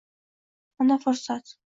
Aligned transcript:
Mana 0.79 0.97
fursat 1.03 1.53